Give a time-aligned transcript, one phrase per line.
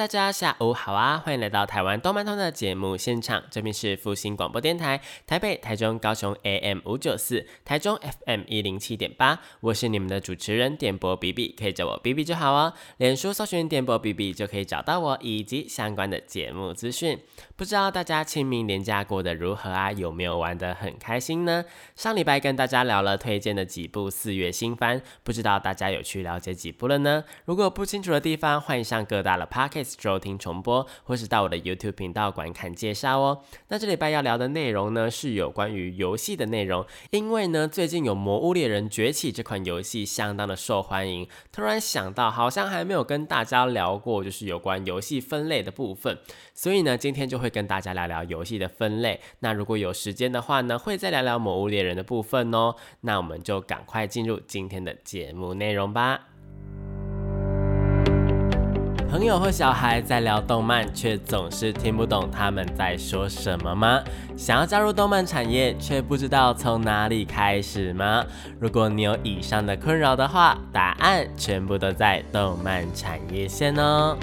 [0.00, 1.18] 大家下午好啊！
[1.22, 12.72] 欢迎来到台湾动漫通的节目现场，这边是复兴广播电台台北、台中、高雄 AM 五九四，台中 FM 一零七点八，我是你们的主持人点播 B B，可以叫我 B B 就好哦。
[12.96, 17.18] 脸书搜寻点播 B B 就可以找到我以及相关的节目资讯。
[17.54, 19.92] 不知道大家清明年假过得如何啊？
[19.92, 21.62] 有没有玩得很开心呢？
[21.94, 27.22] 上礼拜跟大家聊了推荐的几部四月新番，不知道大家有去了解几部了呢？
[27.44, 29.44] 如果不清楚的地方，欢迎上各大的
[29.96, 30.10] Park。
[30.10, 33.42] 收听重播，或是到我的 YouTube 频道观看介绍哦。
[33.68, 36.84] 那这礼拜要聊的内容呢，是有关于游戏的内容。
[37.10, 46.18] 因为呢，最近有《魔物猎人崛起》这款游戏相当的受欢迎，突然想到好像还没有跟大家聊过，就是有关游戏分类的部分。
[46.54, 49.20] 所以呢，今天就会跟大家聊聊游戏的分类。
[49.38, 52.74] 那如果有时间的话呢，会再聊聊《魔物猎人》的部分哦。
[53.02, 56.29] 那我们就赶快进入今天的节目内容吧。
[59.10, 64.00] 朋友或小孩在聊动漫，却总是听不懂他们在说什么吗？
[64.36, 68.24] 想要加入动漫产业，却不知道从哪里开始吗？
[68.60, 74.16] 如果你有以上的困扰的话，答案全部都在动漫产业线哦。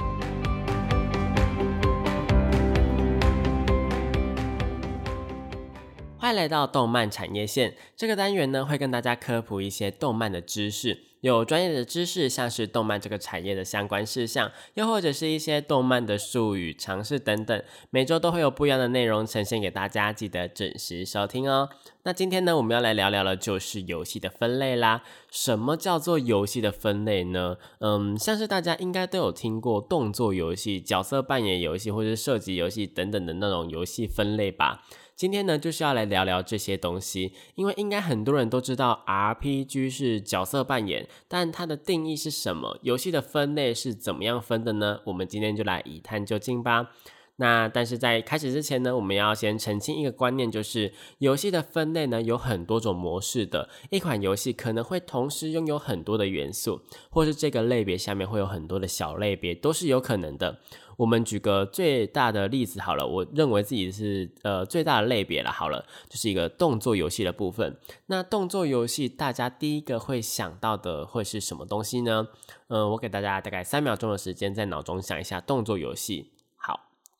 [6.18, 11.00] 欢迎来到动漫产业线这个单元呢，会跟大家科普一些动漫的知识。
[11.28, 21.70] 有专业的知识，像是动漫这个产业的相关事项，又或者是一些动漫的术语、常识等等，每周都会有不一样的内容呈现给大家，记得准时收听哦。
[22.04, 25.04] 那今天呢，我们要来聊聊的，就是游戏的分类啦。
[25.30, 27.58] 什么叫做游戏的分类呢？
[27.80, 34.84] 嗯，像是大家应该都有听过动作游戏、角色扮演游戏，或者是射击游戏等等的那种游戏分类吧。
[35.18, 42.78] 今天呢，就是要来聊聊这些东西，因为应该很多人都知道 RPG 是角色扮演，但它的定义是什么？
[42.84, 45.00] 游戏的分类是怎么样分的呢？
[45.06, 46.92] 我们今天就来一探究竟吧。
[47.40, 60.60] 那但是在开始之前呢，我们要先澄清一个观念，就是游戏的分类呢有很多种模式的，一款游戏可能会同时拥有很多的元素，或是这个类别下面会有很多的小类别，都是有可能的。
[60.98, 65.52] 我们举个最大的例子好了，我认为自己是呃最大的类别了。
[65.52, 67.78] 好了，就是一个动作游戏的部分。
[68.08, 72.30] 那动作游戏大家第一个会想到的会是什么东西呢？
[72.70, 76.32] 嗯，我给大家大概三秒钟的时间，在脑中想一下动作游戏。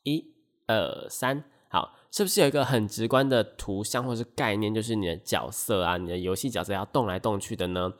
[0.08, 0.32] 一、
[0.66, 7.92] 二、三，好，是不是有一个很直观的图像或是概念，就是你的角色啊，你的游戏角色要动来动去的呢？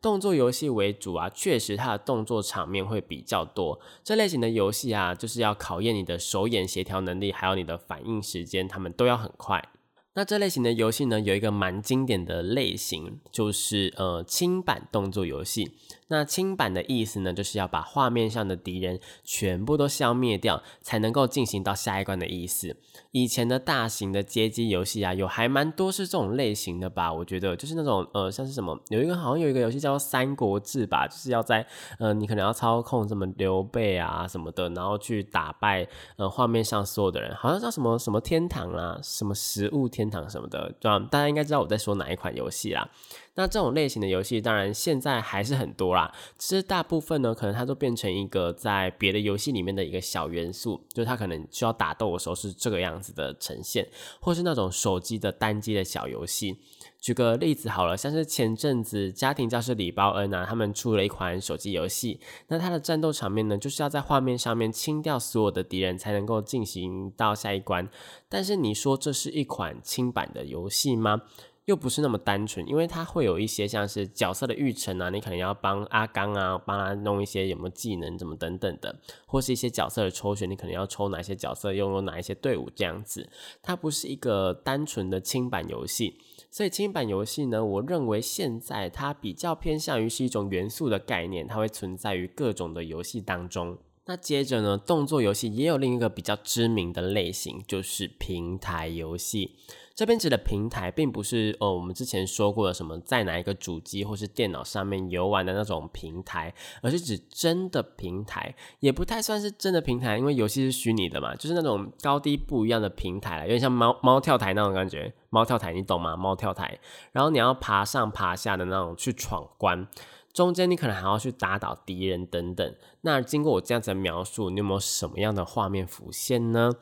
[0.00, 3.80] 动作游戏为主啊，确实它的动作场面会比较多。
[4.04, 9.70] 这类型的游戏啊，就是要考验你的手眼协调能力，还有你的反应时间，他们都要很快。
[10.14, 15.72] 那这类型的游戏呢，有一个蛮经典的类型，就是呃轻版动作游戏。
[16.08, 22.76] 那轻版的意思呢，就是要把画面上的敌人全部都消灭掉，才能够进行到下一关的意思。
[23.10, 27.12] 以前的大型的街机游戏啊，有还蛮多是这种类型的吧？
[27.12, 31.66] 我觉得就是那种呃，像是什么，有一个好像有一个游戏叫做《三国志》吧，就是要在
[31.98, 35.86] 呃，你可能要操控什么刘备啊什么的，然后去打败
[36.16, 40.98] 呃画面上所有的人，好像叫什么什么天堂啊，什么食物天堂什么的，对吧？
[41.10, 42.88] 大家应该知道我在说哪一款游戏啦。
[43.36, 46.12] 那这种类型的游戏，当然现在还是很多啦。
[46.38, 53.86] 其实大部分呢，可能它都变成一个在别的游戏里面的一个小元素，就是它可能需要打斗的时候是这个样子的呈现，
[54.20, 56.58] 或是那种手机的单机的小游戏。
[56.98, 67.88] 举个例子好了，像是前阵子家庭教师李包恩啊，他们出了一款手机游戏，那它的战斗场面呢，就是要在画面上面清掉所有的敌人，才能够进行到下一关。
[68.28, 71.22] 但是你说这是一款轻版的游戏吗？
[71.66, 78.94] 又不是那么单纯，因为它会有一些像是角色的育成啊，你可能要帮阿刚啊，帮他弄一些有没有技能，怎么等等的，
[79.26, 83.28] 或是一些角色的抽选，你可能要抽哪些角色，拥有哪一些队伍这样子。
[83.62, 86.20] 它不是一个单纯的轻版游戏，
[86.52, 93.76] 所以轻版游戏呢，我认为现在它比较偏向于是一种元素的概念，它会存在于各种的游戏当中。
[94.08, 99.56] 那接着呢，动作游戏也有另一个比较知名的类型，就是平台游戏。
[99.96, 106.52] 这边指的平台，并不是呃我们之前说过的什么在哪一个主机或是电脑上面游玩的那种平台，
[106.82, 115.14] 而是指真的平台，也不太算是真的平台，因为游戏是虚拟的嘛，就是那种高低不一样的平台，有点像猫猫跳台那种感觉。
[115.30, 116.14] 猫跳台你懂吗？
[116.14, 116.78] 猫跳台，
[117.12, 119.88] 然后你要爬上爬下的那种去闯关，
[120.32, 122.74] 中间你可能还要去打倒敌人等等。
[123.00, 126.72] 那经过我这样子的描述，你有没有什么样的画面浮现呢？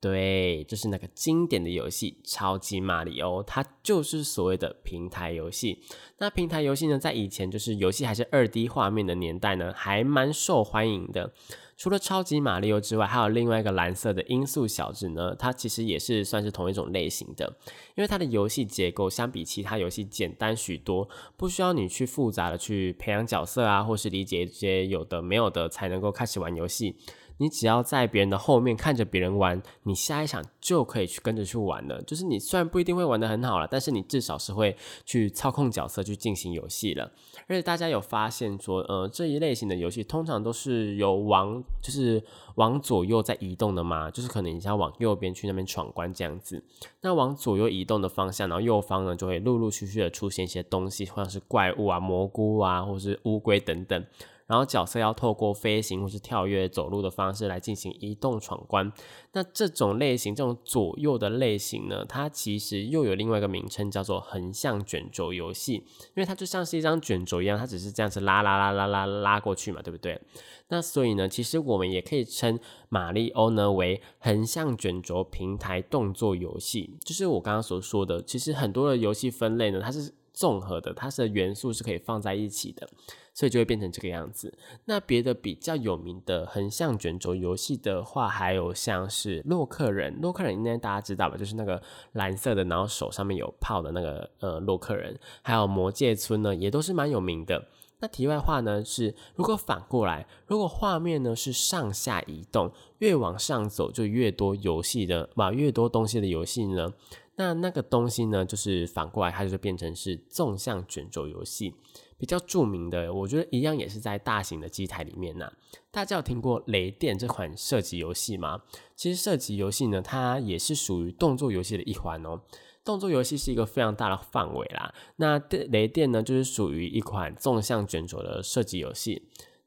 [0.00, 5.82] 对，就是那个经典的游戏《超级马里奥》，它就是所谓的平台游戏。
[6.16, 11.34] 那平台游戏呢，在以前就是游戏还是二 D 画面的年代呢，还蛮受欢迎的。
[11.76, 17.56] 除了超级马里奥之外，还有另外一个蓝色的音速小子呢，它其实也是算是同一种类型的，
[17.94, 26.96] 因为它的游戏结构相比其他游戏简单许多，不需要你去复杂的去培养角色啊，或是理解一些有的没有的才能够开始玩游戏。
[27.40, 32.02] 你只要在别人的后面看着别人玩，你下一场就可以去跟着去玩了。
[32.02, 34.76] 就是你虽然不一定会玩的很好了，但是你至少是会
[35.06, 37.10] 去操控角色去进行游戏了。
[37.48, 42.22] 而且大家有发现说，呃，这一类型的游戏通常都是有往就是
[42.56, 46.62] 往左右在移动的嘛，就是可能你要往右边去那边闯关这样子。
[47.00, 54.04] 那往左右移动的方向，然后右方呢就会陆陆续续的出现一些东西，或者是怪物啊、蘑菇啊，或者是乌龟等等。
[54.50, 58.92] 然后角色要透过飞行或是跳跃、走路的方式来进行移动闯关。
[59.32, 65.74] 那这种类型，这种左右的类型呢，它其实又有另外一个名称，叫做横向卷轴游戏。
[65.74, 70.20] 因为它就像是一张卷轴一样，它只是这样子拉拉拉拉拉拉过去嘛，对不对？
[70.66, 72.58] 那所以呢，其实我们也可以称
[72.88, 76.98] 马里欧呢为横向卷轴平台动作游戏。
[77.04, 82.88] 就是我刚刚所说的，其实很多的游戏分类呢，它是综合的，它的元素是可以放在一起的。
[83.32, 84.52] 所以就会变成这个样子。
[84.84, 90.20] 那别的比较有名的横向卷轴游戏的话，还有像是洛克人。
[90.20, 91.36] 洛克人应该大家知道吧？
[91.36, 91.80] 就是那个
[92.12, 95.18] 蓝色的，然后手上面有炮的那个呃洛克人。
[95.42, 97.68] 还有魔界村呢，也都是蛮有名的。
[98.02, 106.92] 那题外话呢是，如果反过来，如果画面呢是上下移动，越往上走就越多游戏的，把越多东西的游戏呢，
[107.40, 111.74] 那那个东西呢就是反过来，它就变成是纵向卷轴游戏。
[112.18, 115.50] 比较著名的，我觉得一样也是在大型的机台里面呢。
[115.90, 118.60] 大家有听过雷电这款射击游戏吗？
[118.94, 122.42] 其实射击游戏呢，它也是属于动作游戏的一环哦。
[122.84, 124.92] 动作游戏是一个非常大的范围啦。
[125.16, 125.38] 那
[125.70, 129.22] 雷电呢，就是属于一款纵向卷轴的射击游戏。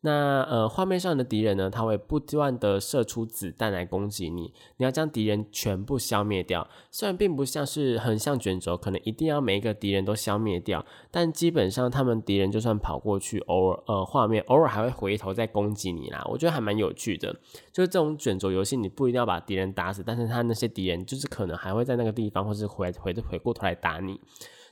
[0.06, 6.68] 那呃，画面上的敌人呢，他会不断的射出子弹来攻击你，你要将敌人全部消灭掉。
[6.92, 16.22] 虽然并不像是横向卷轴，可能一定要每一个敌人都消灭掉，但基本上他们敌人就算跑过去，偶尔呃画面偶尔还会回头再攻击你啦。
[16.30, 17.34] 我觉得还蛮有趣的，
[17.72, 24.20] 就是这种卷轴游戏，你不一定要把敌人打死，但是他那些敌人就是可能还会在那个地方，或是回回回过头来打你。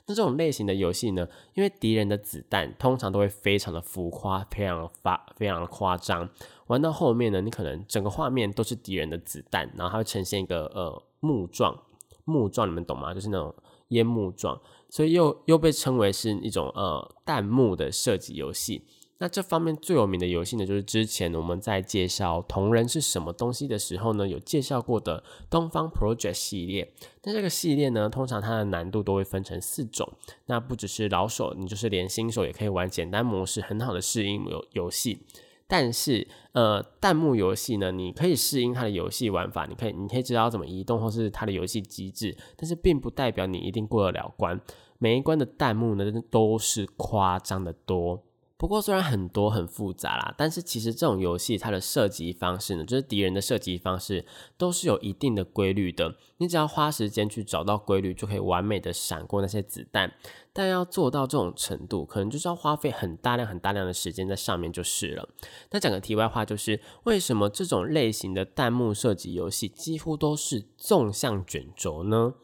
[0.06, 6.28] 那这种类型的游戏呢，因为敌人的子弹通常都会非常的浮夸，非常发，非常的夸张。
[6.66, 11.76] 玩到后面呢，你可能整个画面都是敌人的子弹，然后它会呈现一个呃木状，
[12.24, 13.12] 木状你们懂吗？
[13.14, 13.54] 就是那种
[13.88, 18.84] 烟幕状，所以又又被称为是一种呃弹幕的设计游戏。
[19.18, 26.92] 那这方面最有名的游戏呢，就是之前我们在介绍同人是什么东西的时候呢，有介绍过的东方 Project 系列。
[27.22, 30.12] 那这个系列呢，通常它的难度都会分成四种。
[30.46, 35.20] 那不只是老手，你就是连新手也可以玩简单模式，很好的适应游游戏。
[35.68, 44.60] 但是，呃，弹幕游戏呢，你可以适应它的游戏玩法，你可以你可以知道怎么移动或是它的游戏机制，但是并不代表你一定过得了关。
[44.98, 48.24] 每一关的弹幕呢，都是夸张的多。
[48.62, 54.24] 不过虽然很多很复杂啦，但是其实这种游戏它的射击方式呢，就是敌人的射击方式
[54.56, 56.14] 都是有一定的规律的。
[56.36, 60.14] 你只要花时间去找到规律，就可以完美的闪过那些子弹。
[60.52, 65.28] 但要做到这种程度，可能就是要花费很大量很大量的时间在上面就是了。
[65.72, 72.34] 那讲个题外话，就是为什么这种类型的弹幕射击游戏几乎都是纵向卷轴呢？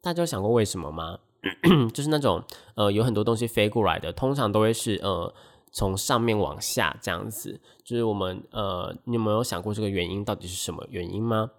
[0.00, 1.20] 大家有想过为什么吗？
[1.94, 2.42] 就是那种
[2.74, 5.32] 呃有很多东西飞过来的，通常都会是呃。
[5.72, 11.50] 从上面往下这样子，就是我们呃，你有没有想过这个原因到底是什么原因吗？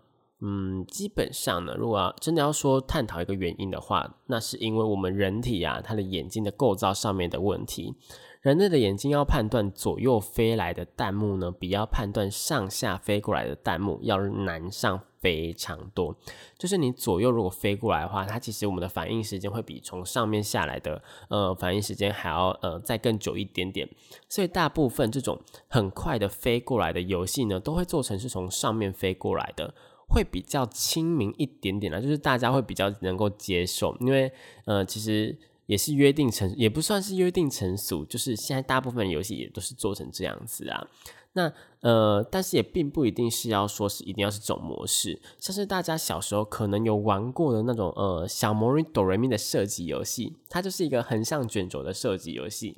[0.41, 7.93] 嗯，基本上呢，如果要真的要说探讨一个原因的话，那是因为我们人体啊，它的眼睛的构造上面的问题。
[8.41, 16.15] 人类的眼睛要判断左右飞来的弹幕呢，比要判断上下飞过来的弹幕要难上非常多。
[16.57, 23.87] 就是你左右如果飞过来的话，它其实我们的反应时间会比从上面下来的呃反应时间还要呃再更久一点点。
[24.27, 29.73] 所以大部分这种很快的飞过来的游戏呢，都会做成是从上面飞过来的。
[30.11, 34.31] 会比较亲民一点点啦，就是大家会比较能够接受，因为
[34.65, 40.87] 呃，其实也是约定成，也不算是约定成俗，就是现在大部分游戏也都是做成这样子啊。
[41.33, 52.77] 那呃，但是也并不一定是要说是一定要是总模式，像是大家小时候可能有玩过的那种呃小魔女哆瑞咪的设计游戏，它就是一个横向卷轴的设计游戏。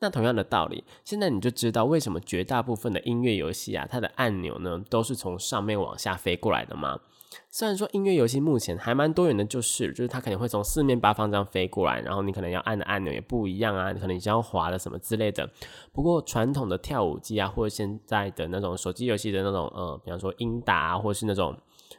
[0.00, 6.98] 那同样的道理，现在你就知道为什么绝大部分的音乐游戏啊，它的按钮呢都是从上面往下飞过来的吗？
[7.50, 15.48] 虽然说音乐游戏目前还蛮多元的，就是就是它可能会从四面八方这样飞过来，然后你可能要按的按钮也不一样啊，你可能你要滑的什么之类的。
[15.92, 21.56] 不过传统的跳舞机啊，或者现在的那种手机游戏的那种呃，比方说英达啊，或者是那种。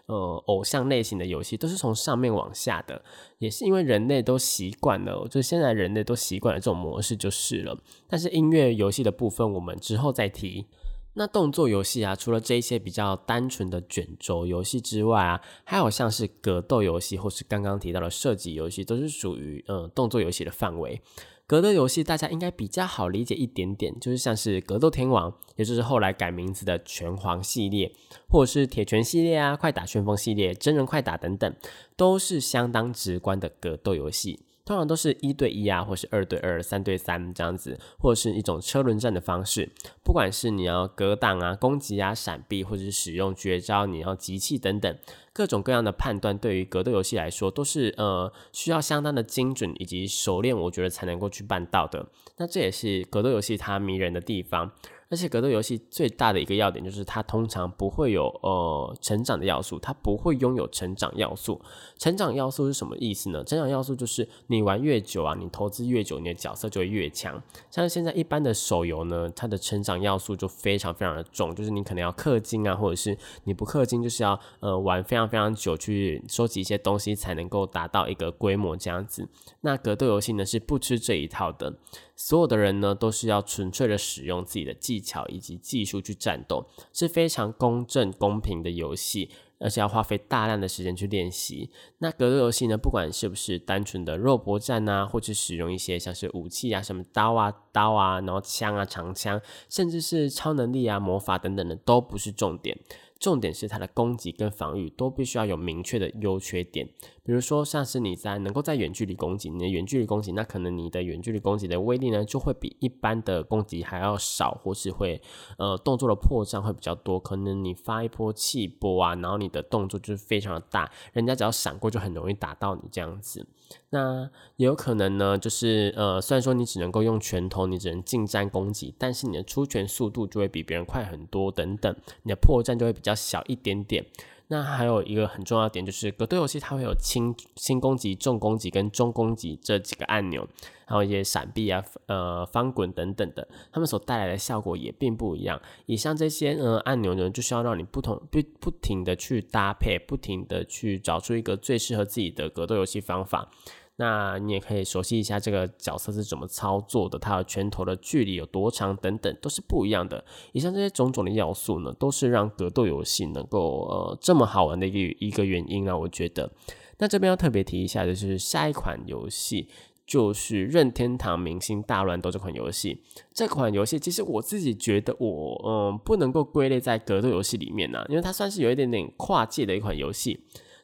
[0.08, 3.02] 呃，偶像类型的游戏都是从上面往下的，
[3.38, 7.78] 也是因为人类都习惯了，就现在人类都习惯了这种模式就是了。
[8.08, 10.66] 但是音乐游戏的部分，我们之后再提。
[11.16, 21.02] 那动作游戏啊，除了这一些比较单纯的卷轴游戏之外啊，还有像是格斗游戏或是刚刚提到的射击游戏，都是属于呃动作游戏的范围。
[21.46, 27.94] 格斗游戏大家应该比较好理解一点点，就是像是格斗天王，也就是后来改名字的拳皇系列，
[28.30, 31.54] 或者是铁拳系列啊、快打旋风系列、真人快打等等，
[31.96, 34.40] 都是相当直观的格斗游戏。
[34.66, 39.72] 通常都是一对一啊，或是二对二、三对三这样子，或者是一种车轮战的方式。
[40.04, 44.98] 不管是你要格挡啊、攻击啊、闪避，或者是使用绝招，你要集气等等。
[45.34, 52.08] 各种各样的判断，对于格斗游戏来说，都是呃需要相当的精准以及熟练，我觉得才能够去办到的。
[52.38, 54.72] 那这也是格斗游戏它迷人的地方。
[55.14, 61.62] 而且格斗游戏最大的一个要点就是，它通常不会有呃成长的要素，它不会拥有成长要素。
[62.00, 63.44] 成长要素是什么意思呢？
[63.44, 67.40] 成长要素就是你玩越久啊，你投资越久，你的角色就会越强。
[67.70, 79.30] 像现在一般的手游呢，它的成长要素就非常非常的重，就是你可能要氪金啊，或者是你不氪金，就是要呃玩非常非常久去收集一些东西，才能够达到一个规模这样子。
[79.62, 81.78] 那格斗游戏呢是不吃这一套的。
[82.16, 89.30] 所有的人呢，都是要纯粹的使用自己的技技巧以及技术去战斗，是非常公正公平的游戏，
[89.60, 91.70] 而且要花费大量的时间去练习。
[91.98, 102.80] 那格斗游戏呢，不管是不是单纯的肉搏战啊，或者使用一些像是武器啊，什么刀啊、刀啊，然后枪啊、长枪，甚至是超能力啊、魔法等等的，都不是重点。
[103.20, 106.90] 重点是它的攻击跟防御都必须要有明确的优缺点，
[107.26, 115.22] 比如说像是你在能够在远距离攻击，你的远距离攻击，那可能你的远距离攻击的威力呢就会比一般的攻击还要少，或是会
[115.58, 123.48] 呃动作的破绽会比较多，可能你发一波气波啊，然后你的动作就是非常的大，人家只要闪过就很容易打到你这样子。
[123.92, 134.06] 那也有可能呢，就是呃，虽然说你只能够用拳头，你只能近战攻击，但是你的出拳速度就会比别人快很多，等等，你的破绽就会比较小一点点。
[134.54, 140.48] 那还有一个很重要的点，就是格斗游戏它会有轻轻攻击、重攻击跟中攻击这几个按钮，
[140.86, 145.60] 还有一些闪避啊、呃翻滚等等的，它们所带来的效果也并不一样。
[145.88, 153.50] 以上这些呃按钮呢，就需要让你不同不不停的去搭配，不停的去找出一个最适合自己的格斗游戏方法。
[153.98, 160.26] 那你也可以熟悉一下这个角色是怎么操作的，他的拳头的距离有多长等等，都是不一样的。
[160.52, 165.96] 以上这些种种的要素呢，都是让格斗游戏能够呃这么好玩的一个一个原因啊。
[165.96, 166.52] 我觉得，
[166.98, 169.70] 那这边要特别提一下的就是下一款游戏，
[170.08, 173.04] 就是任天堂明星大乱斗这款游戏。
[173.32, 180.40] 这款游戏其实我自己觉得我嗯不能够归类在格斗游戏里面呢，因为它算是有一点点跨界的一款游戏。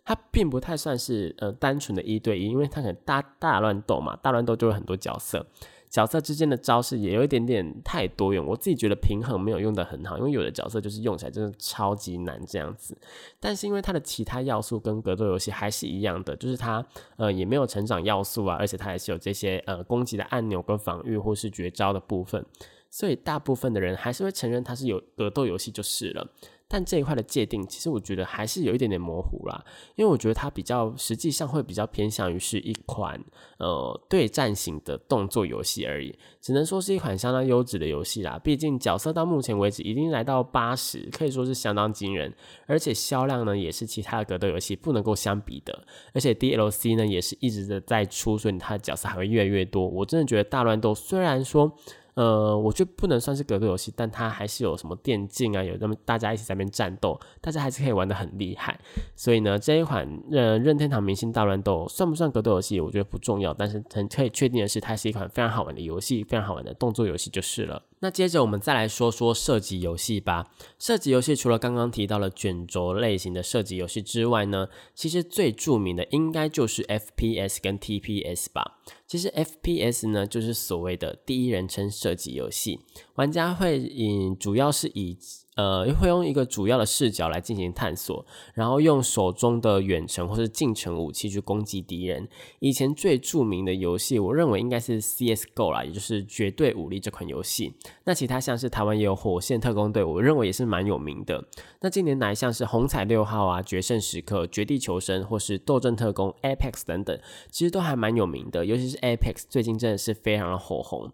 [0.09, 5.45] 它并不太算是呃单纯的一对一，因为它可能大大乱斗嘛，大乱斗就有很多角色，
[5.87, 12.97] 角色之间的招式也有一点点太多用，我自己觉得平衡没有用的很好，因为有的角色就是用起来真的超级难这样子。
[13.39, 16.83] 但是因为它的其他要素跟格斗游戏还是一样的，就是它
[17.17, 22.43] 呃也没有成长要素啊，而且它还是有这些呃攻击的按钮跟防御或是绝招的部分，
[22.89, 26.27] 所以大部分的人还是会承认它是有格斗游戏就是了。
[26.71, 33.19] 但这一块的界定，其实我觉得还是有一点点模糊啦，因为我觉得它比较实际上会比较偏向于是一款
[33.57, 38.39] 呃对战型的动作游戏而已，只能说是一款相当优质的游戏啦。
[38.43, 42.31] 毕竟角色到目前为止已经来到八十，可以说是相当惊人，
[42.67, 45.83] 而且销量呢也是其他的格斗游戏不能够相比的。
[46.13, 49.87] 而且 DLC 呢也是一直的在出，所以它的角色还会越来越多。
[49.87, 51.75] 我真的觉得大乱斗虽然说。
[52.19, 58.77] 呃，我觉得不能算是格斗游戏，但它还是有什么电竞啊，有那么大家一起在那边战斗，大家还是可以玩的很厉害。
[59.15, 67.81] 所以呢，这一款任任天堂明星大乱斗算不算格斗游戏，我觉得不重要，但是很可以确定的是，它是一款非常好玩的游戏，非常好玩的动作游戏就是了。
[68.01, 70.51] 那接着我们再来说说射击游戏吧。
[70.77, 78.79] 射击游戏除了刚刚提到了卷轴类型的射击游戏之外呢，其实最著名的应该就是 FPS 跟 TPS 吧。
[79.05, 82.79] 其实 FPS 呢，就是所谓的第一人称射击游戏，
[83.15, 85.17] 玩家会以主要是以
[85.59, 92.27] 呃会用一个主要的视角来进行探索，然后用手中的远程或是近程武器去攻击敌人。
[92.59, 97.73] 以前最著名的游戏，我认为应该是 CS:GO 啦，也就是绝对武力这款游戏。
[98.05, 101.43] 那其他像是台湾也有火线特工队，我认为也是蛮有名的。
[101.81, 108.99] 那近年来像是红彩六号啊、决胜时刻、绝地求生或是斗阵特工、Apex 等等，其实都还蛮有名的，尤其是。
[108.99, 111.09] Apex 最近真的是非常的火红，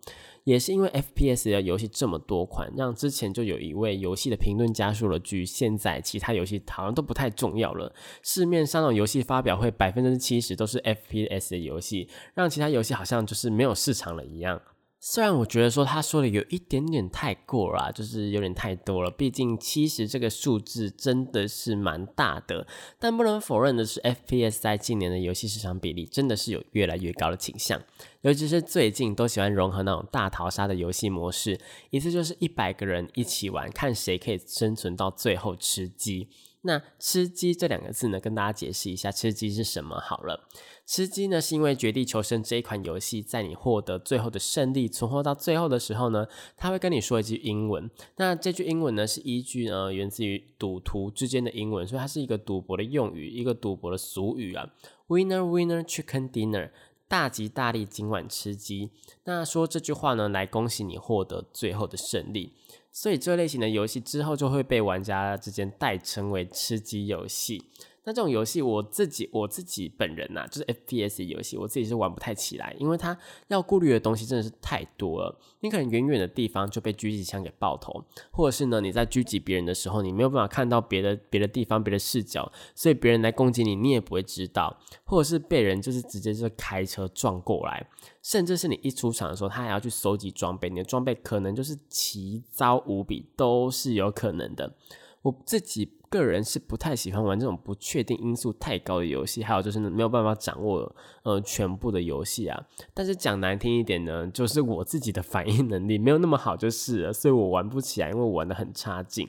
[0.46, 14.62] 也是因为 FPS 的游戏这么多款，让之前就有一位游戏的评论家说了句：“现在其他游戏好像都不太重要了，市面上的游戏发表会百分之七十都是 FPS 的游戏，让其他游戏好像就是没有市场了一样。”
[15.08, 19.12] 虽然我觉得说他说的有一点点太过了，就是有点太多了。
[19.12, 22.66] 毕竟七十这个数字真的是蛮大的，
[22.98, 27.80] 但不能否认的是，FPS 在近年的游戏市场比例真的是有越来越高的倾向。
[28.22, 31.60] 尤其是最近都喜欢融合那种大逃杀的游戏模式，
[31.92, 36.30] 一次就是一百个人一起玩，看谁可以生存到最后吃鸡。
[36.66, 40.48] 那吃鸡这两个字呢，跟大家解释一下，吃鸡是什么好了。
[40.86, 47.90] 吃鸡呢，是因为《绝地求生》这一款游戏，在你获得最后的胜利、存活到最后的时候呢，他会跟你说一句英文。
[48.18, 54.74] 那这句英文呢，是依据呢源自于赌徒之间的英文，所以它是一个赌博的用语，一个赌博的俗语啊。
[55.08, 56.72] Winner, winner, chicken dinner，
[57.08, 58.90] 大吉大利，今晚吃鸡。
[59.26, 62.54] 那说这句话呢，来恭喜你获得最后的胜利。
[62.96, 67.62] 所以这类型的游戏之后就会被玩家之间代称为吃鸡游戏。
[68.06, 75.40] 那这种游戏，我自己我自己本人呐，就是 FPS 游戏，我自己是玩不太起来，因为它要顾虑的东西真的是太多了。
[75.62, 87.90] 你可能远远的地方就被狙击枪给爆头，或者是呢，你在狙击别人的时候，你没有办法看到别的别的地方、别的视角，所以别人来攻击你，你也不会知道，或者是被人就是直接就开车撞过来，
[88.22, 94.76] 甚至是你一出场的时候，他还要去收集装备，你的装备可能就是奇糟无比，都是有可能的。
[95.24, 95.92] 我自己。
[96.18, 102.66] 个人是不太喜欢玩这种不确定因素太高的游戏，还有就是没有办法掌握呃全部的游戏啊。
[102.94, 109.28] 但是讲难听一点呢，就是我自己的反应能力没有那么好就是了，所以我玩不起来，因为我玩的很差劲。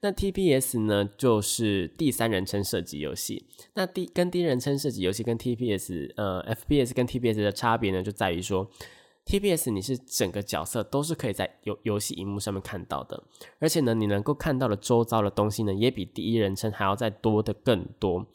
[0.00, 3.44] 那 TPS 呢，就是第三人称射击游戏。
[3.74, 8.70] 那第跟第一人称射击游戏跟 TPS 呃 FPS 跟 TPS 的差别呢，就在于说。
[9.30, 13.22] TPS 你是整个角色都是可以在游游戏荧幕上面看到的，
[13.60, 18.26] 而且呢，你能够看到的周遭的东西呢，也比第一人称还要再多的更多。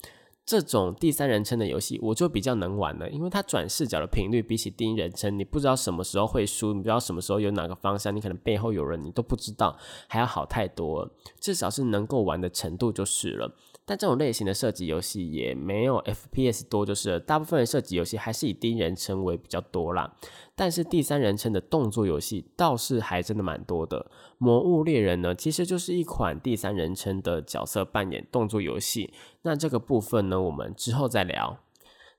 [0.46, 9.78] 这种第三人称的游戏，我就比较能玩了，因为它转视角的频率比起第一人称，你不知道什么时候会输，你不知道什么时候有哪个方向，你可能背后有人，你都不知道，
[10.08, 11.12] 还要好太多。
[11.42, 13.54] 至少是能够玩的程度就是了。
[13.88, 20.16] 但这种类型的射击游戏也没有 FPS 多，就是大部分的射击游戏还是以第一人称为比较多啦。
[20.56, 24.10] 但是第三人称的动作游戏倒是还真的蛮多的。
[24.40, 29.14] 魔物猎人呢，其实就是一款第三人称的角色扮演动作游戏。
[29.44, 31.60] 那这个部分呢，我们之后再聊。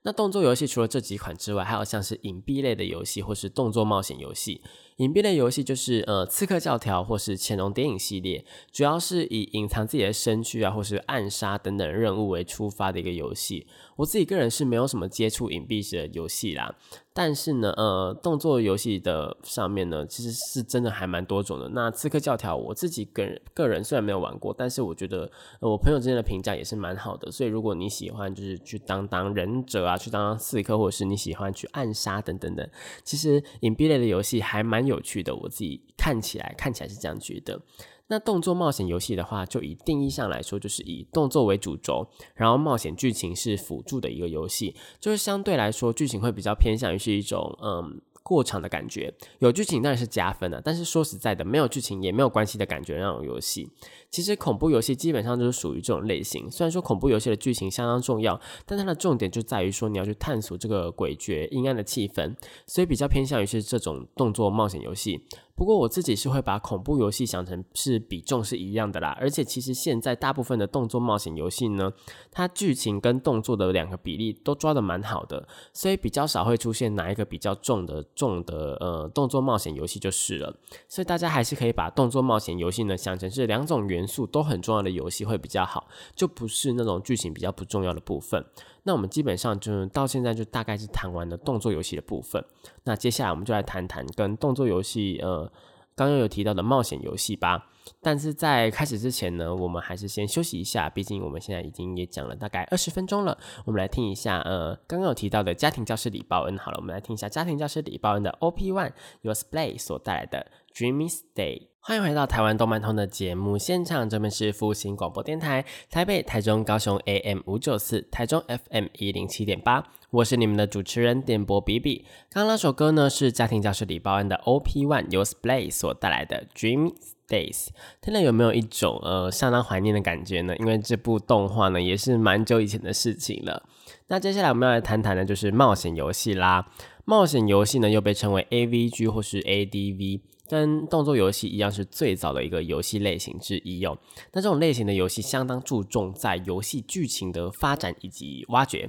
[0.03, 4.63] 那动作游戏除了这几款之外，还有像是隐蔽类的游戏或是动作冒险游戏。
[4.97, 13.67] 隐蔽类游戏就是呃刺客教条或是潜龙谍影系列，主要是以隐藏自己的身躯啊或是暗杀等等任务为出发的一个游戏。
[13.97, 16.75] 我自己个人是没有什么接触隐蔽式的游戏啦。
[17.19, 21.67] 但是呢，呃，动作游戏的上面呢，其实是真的还蛮多种的。
[21.71, 27.33] 那刺客教条，我自己个人个人虽然没有玩过，但是我觉得我朋友之间的评价也是蛮好的。
[27.33, 32.69] 所以如果你喜欢就是去当当忍者啊，去当当刺客，或者是你喜欢去暗杀等等等，
[33.03, 35.35] 其实隐蔽类的游戏还蛮有趣的。
[35.35, 37.59] 我自己看起来看起来是这样觉得。
[38.09, 49.13] 那动作冒险游戏的话，就以定义上来说，就是以动作为主轴，然后冒险剧情是辅助的一个游戏，就是相对来说剧情会比较偏向于是一种嗯过场的感觉。
[49.41, 53.69] 有剧情当然是加分的，但是说实在的，没有剧情也没有关系的感觉那种游戏。
[54.11, 56.51] 其实恐怖游戏基本上就是属于这种类型。
[56.51, 62.35] 虽然说恐怖游戏的剧情相当重要，但它的重点就在于说你要去探索这个诡谲阴暗的气氛，
[62.67, 65.27] 所以比较偏向于是这种动作冒险游戏。
[65.57, 71.91] 不过我自己是会把恐怖游戏想成是比重是一样的啦，而且其实现在大部分的动作冒险游戏呢，
[72.31, 80.55] 它剧情跟动作的两个比例都抓的蛮好的，所以比较少会出现哪一个比较重的重的呃动作冒险游戏就是了。
[80.89, 88.45] 所以大家还是可以把动作冒险游戏呢想成是两种元素都很重要的游戏会比较好，就不是那种剧情比较不重要的部分。
[88.87, 92.43] 那我们基本上就到现在就大概是谈完了动作游戏的部分。
[92.85, 95.51] 那接下来我们就来谈谈跟动作游戏呃
[95.97, 97.69] 刚刚有提到的冒险游戏吧。
[98.01, 103.37] 但是在开始之前呢，我们还是先休息一下，毕竟我们现在已经也讲了大概二十分钟了。
[103.65, 106.57] 我们来听一下呃刚刚有提到的家庭教师李报恩。
[106.57, 111.69] 好了，我们来听一下家庭教师李报恩的 OP One Your Play 所带来的 Dreamy Stay。
[111.89, 122.05] 欢迎回到台湾动漫通的节目现场，这边是复兴广播电台台北、台中、高雄 AM 五九四，台中 FM 一零七点八，我是你们的主持人电波比比。
[122.29, 126.93] 刚刚那首歌呢是家庭教师李报恩的 OP One 由 Splay 所带来的 Dream
[127.29, 127.69] Days，
[128.03, 130.57] 听了有没有一种呃相当怀念的感觉呢？
[130.57, 133.63] 因为这部动画呢也是蛮久以前的事情了。
[134.09, 136.67] 那接下来我们要来谈谈的就是冒险游戏啦。
[137.05, 140.23] 冒险游戏呢又被称为 AVG 或是 ADV。
[140.49, 143.99] 跟动作游戏一样，是最早的一个游戏类型之一哦。
[144.33, 148.89] 那这种类型的游戏相当注重在游戏剧情的发展以及挖掘，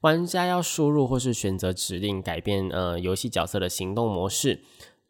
[0.00, 4.60] 玩家要输入或是选择指令改变呃游戏角色的行动模式。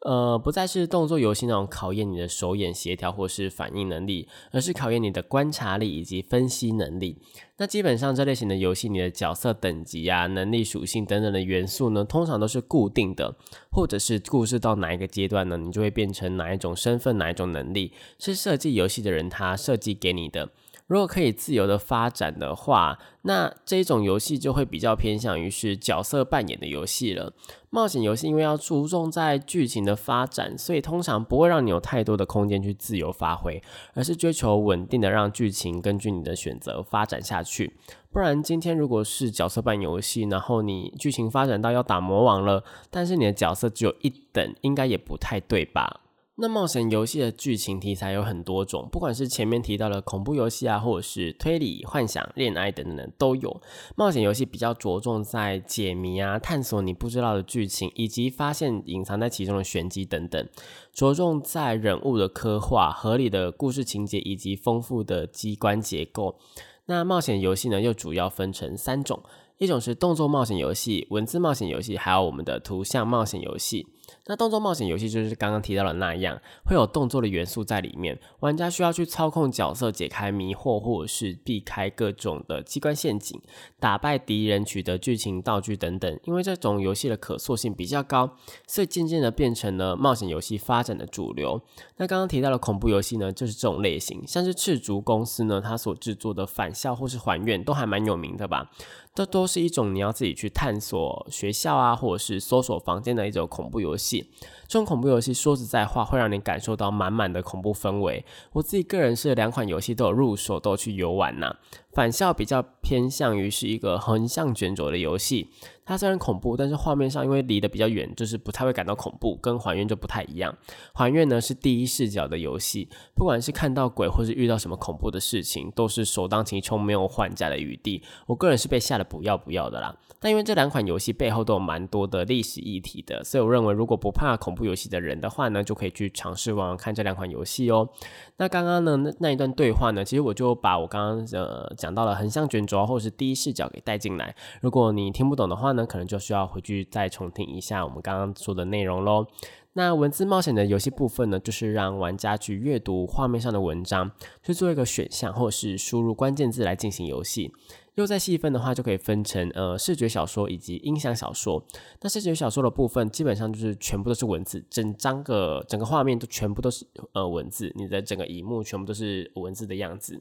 [0.03, 7.17] 呃，不再是动作游戏那种考验你的手眼协调或是反应能力，而是考验你的观察力以及分析能力。
[7.57, 13.35] 那基本上这类型的游戏，你的角色等级啊、能力属性等等的元素呢，通常都是固定的，
[13.71, 20.49] 或者是故事到哪一个阶段呢，你就会变成哪一种身份、哪一种能力，是设计游戏的人他设计给你的。
[20.87, 27.33] 如果可以自由的发展的话，那这种游戏就会比较偏向于是角色扮演的游戏了。
[27.69, 33.61] 冒险游戏因为要注重在剧情的发展，所以通常不会让你有太多的空间去自由发挥，
[33.93, 37.75] 而是追求稳定的让剧情根据你的选择发展下去。
[38.11, 46.01] 不然，今天如果是角色扮演游戏，然后你剧情发展到要打魔王了，但是你的角色只有一等，应该也不太对吧？
[46.35, 53.61] 那冒险游戏的剧情题材有很多种，不管是前面提到的恐怖游戏啊，或者是推理、幻想、恋爱等等都有。
[53.95, 60.49] 冒险游戏比较着重在解谜啊，探索你不知道的剧情，以及发现隐藏在其中的玄机等等，
[60.91, 66.39] 着重在人物的刻画、合理的故事情节以及丰富的机关结构。
[66.87, 69.21] 那冒险游戏呢，又主要分成三种。
[69.59, 73.85] 一种是动作冒险游戏、文字冒险游戏，还有我们的图像冒险游戏。
[74.25, 83.39] 那动作冒险游戏就是刚刚提到的那样，会有动作的元素在里面，玩家需要去操控角色解开迷惑，或者是避开各种的机关陷阱，
[83.79, 86.19] 打败敌人，取得剧情道具等等。
[86.23, 91.61] 因为这种游戏的可塑性比较高，所以渐渐的变成了冒险游戏发展的主流。
[91.97, 98.71] 那刚刚提到的恐怖游戏呢，就是这种类型，像是赤足公司呢，它所制作的返校或是还愿都还蛮有名的吧。
[99.15, 104.02] 这都是一种你要自己去探索学校啊，或者是搜索房间的一种恐怖游戏。
[104.03, 104.29] 戏
[104.67, 108.25] 这种恐怖游戏说实在话，会让你感受到满满的恐怖氛围。
[108.51, 111.55] 我自己个人是两款游戏都有入手，都去游玩呐。
[111.93, 115.49] 返校比较偏向于是一个横向卷轴的游戏。
[115.85, 120.55] 它虽然恐怖，但是画面上因为离得比较远，就是不太会感到恐怖，跟还原就不太一样。
[120.93, 128.01] 还原呢是第一视角的游戏，不管是看到鬼或是遇到什么恐怖的事情，都是首当其冲，没有换价的余地。
[128.27, 129.93] 我个人是被吓得不要不要的啦。
[130.21, 137.89] 但因为这两款游戏背后都有蛮多的历史议题的，所以我认为如果不怕恐怖游戏的人的话呢，就可以去尝试玩玩看这两款游戏哦。
[138.37, 144.33] 那刚刚呢那那一段对话呢，其实我就把我刚刚呃讲到了横向卷轴或者是第一视角给带进来。
[144.61, 149.27] 如果你听不懂的话呢，可能就需要回去再重听一下我们刚刚说的内容喽。
[149.73, 157.51] 那文字冒险的游戏部分呢，就是让玩家去阅读画面上的文章，去做一个选项或者是输入关键字来进行游戏。
[157.95, 161.63] 又再细分的话，就可以分成呃视觉小说以及音响小说。
[162.01, 170.19] 那视觉小说的部分，基本上就是全部都是文字，整张个整个画面都全部都是呃文字，你的整个荧幕全部都是文字的样子。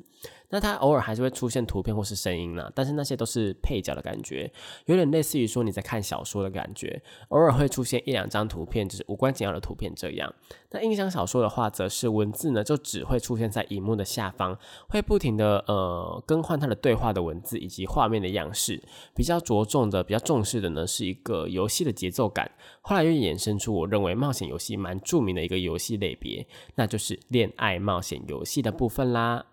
[0.52, 4.52] 那它偶尔还是会出现图片或是声音啦，但是那些都是配角的感觉，
[4.84, 10.30] 有点类似于说你在看小说的感觉，偶尔会出现一两张图片，就是无关紧要的图片这样。
[10.70, 14.54] 那印象小说的话，则是文字呢就只会出现在荧幕的下方，
[14.90, 18.82] 会不停的呃更换它的对话的文字以及画面的样式，
[19.14, 22.50] 比较着重的、比较重视的呢是一个游戏的节奏感。
[22.82, 29.46] 后来又衍生出我认为冒险游戏蛮著名的一个游戏类别，那就是恋爱冒险游戏的部分啦。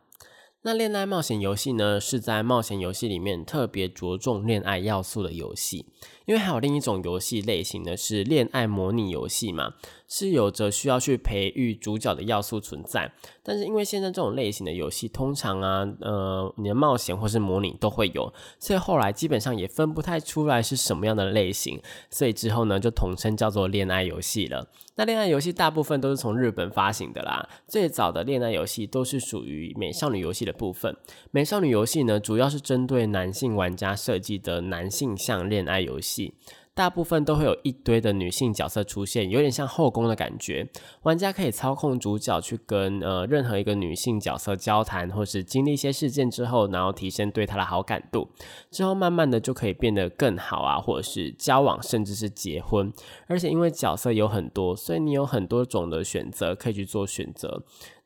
[0.62, 5.86] 那恋爱冒险游戏呢，是在冒险游戏里面特别着重恋爱要素的游戏。
[6.26, 9.76] 因为还有另一种游戏类型呢，是恋爱模拟游戏嘛，
[10.10, 13.14] 是有着需要去培育主角的要素存在。
[13.44, 24.68] 但是因为现在这种类型的游戏，通常啊，呃，你的冒险或是模拟都会有，所以后来基本上也分不太出来是什么样的类型，所以之后呢，就统称叫做恋爱游戏了。
[24.96, 30.98] 那恋爱游戏大部分都是从日本发行的啦，最早的恋爱游戏都是属于美少女游戏的部分。
[31.32, 36.34] 美少女游戏呢，主要是针对男性玩家设计的男性向恋爱游戏。
[36.80, 40.66] 大部分都会有一堆的女性角色出现，有点像后宫的感觉。
[41.02, 48.30] 玩家可以操控主角去跟呃任何一个女性角色交谈，或是经历一些事件之后，然后提升对她的好感度。
[48.72, 52.90] 之后慢慢的就可以变得更好啊，或者是交往，甚至是结婚。
[53.28, 57.62] 而且因为角色有很多，所以你有很多种的选择可以去做选择。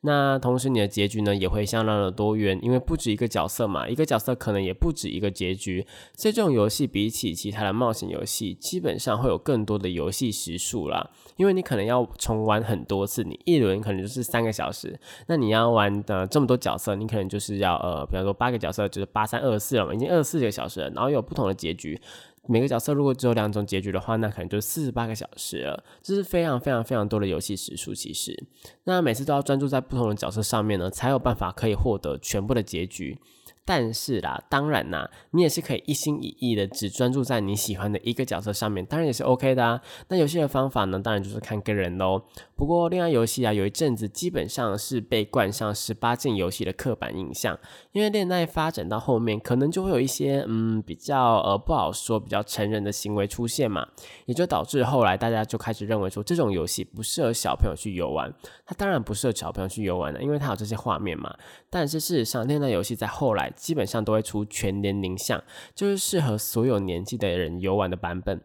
[0.06, 5.86] 那同时，你的结局呢也会相当的多元，因为不止一个角色嘛，一个角色可能也不止一个结局。
[6.14, 11.10] 所以这种游戏比起其他的冒险游戏，基本上会有更多的游戏时数啦。
[11.36, 22.00] 因为你可能要重玩很多次，你一轮可能就是三个小时，那你要玩的这么多角色，你可能就是要呃，比方说八个角色就是八三二四了嘛，已经二十四个小时了，然后有不同的结局。
[22.46, 27.94] 每个角色如果只有两种结局的话，那可能就四十八个小时了，这是非常非常非常多的游戏时数。
[27.94, 28.38] 其实，
[28.84, 33.18] 那每次都要专注在不同的角色上面呢，才有办法可以获得全部的结局。
[33.66, 39.80] 但是啦，当然啦，你也是可以一心一意的只专注在你喜欢的一个角色上面，当然也是 OK 的啊。
[40.08, 42.22] 那游戏的方法呢，当然就是看个人喽。
[42.54, 47.58] 不过恋爱游戏啊，有一阵子基本上是被冠上十八禁游戏的刻板印象，
[47.92, 53.88] 因为恋爱发展到后面，可能就会有一些嗯比较呃不好说、比较成人的行为出现嘛，
[54.26, 58.30] 也就导致后来大家就开始认为说这种游戏不适合小朋友去游玩。
[58.66, 61.34] 它当然不适合小朋友去游玩的，因为它有这些画面嘛。
[61.70, 63.52] 但是事实上，恋爱游戏在后来。
[63.56, 65.42] 基本上都会出全年龄向，
[65.74, 68.40] 就是适合所有年纪的人游玩的版本。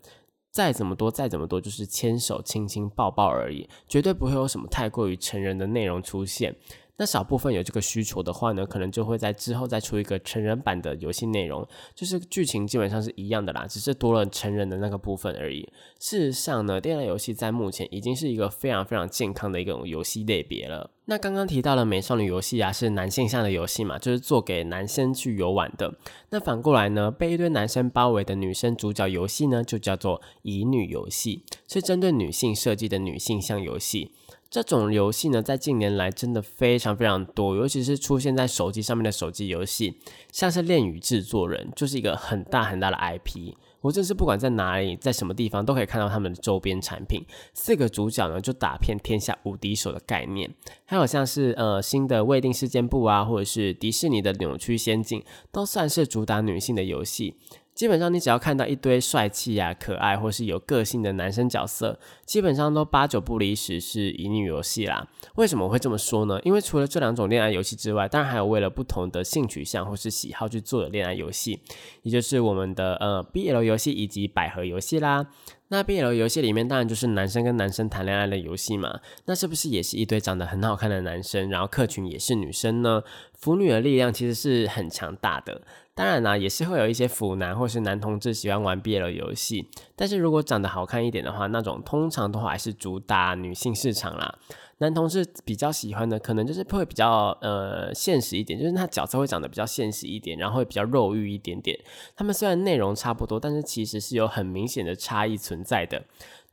[0.51, 6.55] 再怎么多，再怎么多，就是牵手、亲亲、抱抱而已，绝对不会有什么太过于成人的内容出现。
[6.99, 15.61] 那少部分有这个需求的话呢，可能就会在之后再出一个成人版的游戏内容，就是剧情基本上是一样的啦，只是多了成人的那个部分而已。
[15.97, 20.91] 事实上呢，电脑游戏在目前已经是一个非常非常健康的一种游戏类别了。
[21.05, 25.97] 那刚刚提到了美少女游戏啊，是男性向的游戏嘛，就是做给男生去游玩的。
[26.31, 34.11] 那反过来呢，被一堆男生包围的女生主角游戏呢，就叫做乙女游戏，是针对女性设计的女性向游戏。
[34.49, 39.99] 这种游戏呢，在近年来真的非常非常多，尤其是出现在手机上面的手机游戏，
[40.31, 43.53] 像是《恋与制作人》就是一个很大很大的 IP。
[43.81, 47.23] 我真是不管在哪里，在什么地方都可以看到他们的周边产品。
[47.53, 50.53] 四个主角呢，就打遍天下无敌手的概念。
[50.83, 57.35] 还有像是呃新的未定事件簿啊，或者是迪士尼的扭曲仙境，都算是主打女性的游戏。
[57.79, 65.07] 基本上，你只要看到一堆帅气呀、可爱或是有个性的男生角色，基本上都八九不离十是乙女游戏啦。
[65.35, 66.37] 为什么会这么说呢？
[66.43, 71.61] 因为除了这两种恋爱游戏之外，当然还有为了不同的性取向或是喜好去做的恋爱游戏，
[72.01, 75.27] 也就是我们的呃 BL 游戏以及百合游戏啦。
[75.69, 83.03] 那 BL 游戏里面当然就是男生跟男生谈恋爱的游戏嘛，那是不是也是一堆长得很好看的男生，然后客群也是女生呢？
[83.37, 85.61] 腐女的力量其实是很强大的。
[85.99, 94.39] 当然啦，也是会有一些腐男或是男同志喜欢玩 BL 游戏，但是如果长得好看一点的话，那种通常都还是主打女性市场啦。
[94.77, 101.77] 男同志比较喜欢的，可能就是会比较呃现实一点，就是他角色会长得比较现实一点，然后会比较肉欲一点点。
[102.15, 106.05] 他们虽然内容差不多，但是其实是有很明显的差异存在的。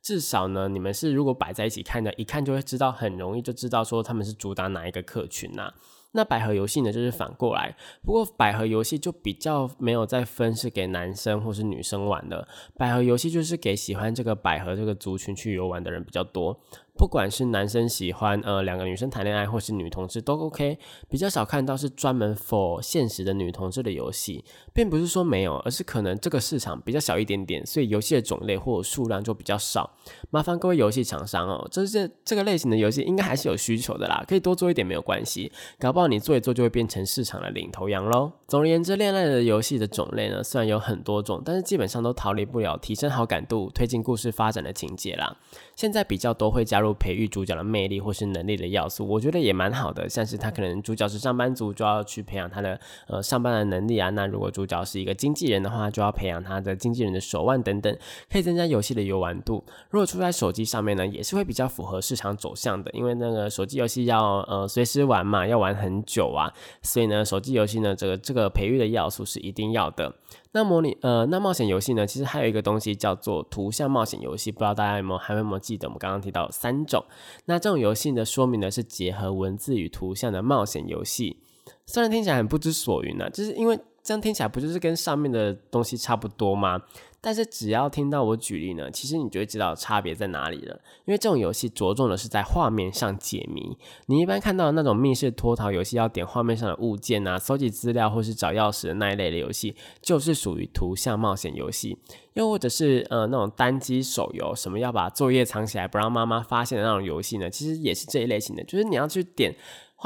[0.03, 5.73] 至少呢，你们是如果摆在一起看的，一看就会知道，很容易就知道说他们是主打哪一个客群呐。
[6.17, 7.77] 那百合游戏呢，就是反过来。
[8.03, 12.49] 不过百合游戏就比较没有再分是给男生或是女生玩的。
[12.77, 16.59] 百合游戏就是给喜欢这个百合这个族群去游玩的人比较多。
[16.97, 20.79] 不管是男生喜欢呃两个女生谈恋爱，或是女同志都 OK。
[21.09, 29.95] 比较少看到是专门 for 现实的女同志的游戏，并不是说没有，而是可能这个市场比较小一点点，所以游戏的种类或数量就比较少。
[30.31, 38.33] 麻烦各位游戏厂商哦，这这这个类型的游戏应该还是有需求的啦，可以多做一点没有关系，搞不好你做一做就会变成市场的领头羊喽。
[38.49, 45.37] 总而言之，恋爱的游戏的种类呢，虽然有很多种，但是基本上都逃离不了提升好感度、推进故事发展的情节啦。
[45.77, 50.09] 现在比较多会加入培育主角的魅力或是能力的要素，我觉得也蛮好的。
[50.09, 54.09] 像是他可能主角是上班族，就要去培养他的呃上班的能力啊。
[54.09, 57.95] 那如果主角是一个经纪人的话，就要培养他的经纪人的手腕等等，
[58.33, 59.63] 可以增加游戏的游玩度。
[59.91, 70.11] 如果出在手机上面呢，也是会比较符合市场走向的，因为那个手机游戏要呃随时玩嘛，要玩很久啊，所以呢，手机游戏呢，这个这个培育的要素是一定要的。
[70.57, 72.07] 那模拟呃，那冒险游戏呢？
[72.07, 75.87] 其实还有一个东西叫做图像冒险游戏，不知道大家有没有还有没有记得？
[75.87, 77.05] 我们刚刚提到三种。
[77.45, 81.43] 那这种游戏呢，说明的是结合文字与图像的冒险游戏。
[81.85, 86.81] 虽然听起来很不知所云呢，就是因为这样听起来不就是跟上面的东西差不多吗？
[87.21, 90.81] 但是只要听到我举例呢，其实你就会知道差别在哪里了。
[91.07, 93.77] 因为这种游戏着重的是在画面上解谜。
[94.07, 101.99] 你一般看到那种密室脱逃游戏，要点画面上的物件啊，搜集资料或是找钥匙的那一类的游戏，就是属于图像冒险游戏。
[102.35, 107.51] 又或者是呃那种单机手游，什么要把作业藏起来不让妈妈发现的那种游戏呢？
[107.51, 109.53] 其实也是这一类型的，就是你要去点。